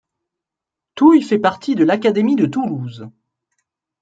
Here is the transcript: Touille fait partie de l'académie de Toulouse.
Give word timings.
Touille 0.95 1.21
fait 1.21 1.37
partie 1.37 1.75
de 1.75 1.83
l'académie 1.83 2.35
de 2.35 2.47
Toulouse. 2.47 3.07